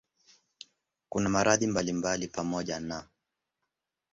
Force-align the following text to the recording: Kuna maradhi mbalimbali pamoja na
Kuna 1.09 1.29
maradhi 1.29 1.67
mbalimbali 1.67 2.27
pamoja 2.27 2.79
na 2.79 3.07